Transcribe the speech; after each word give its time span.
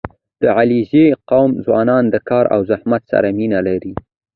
•د 0.41 0.43
علیزي 0.57 1.05
قوم 1.29 1.51
ځوانان 1.65 2.03
د 2.09 2.15
کار 2.29 2.45
او 2.55 2.61
زحمت 2.71 3.01
سره 3.11 3.27
مینه 3.37 3.59
لري. 3.67 3.93